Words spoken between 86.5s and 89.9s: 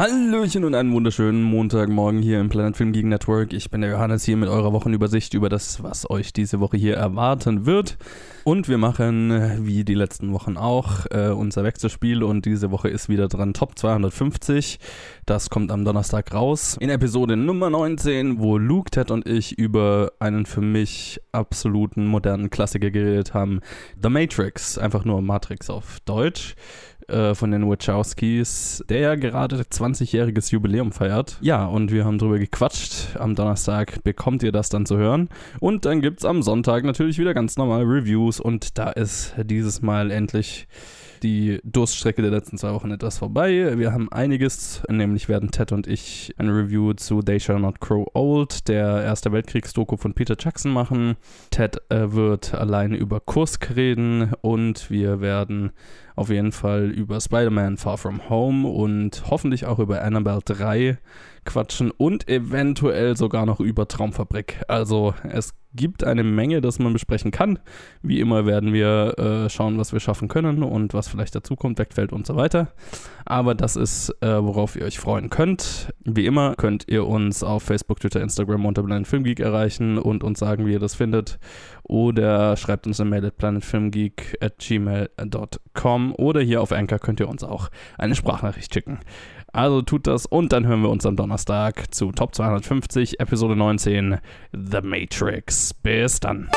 auf Anchor könnt ihr uns auch eine Sprachnachricht schicken. Also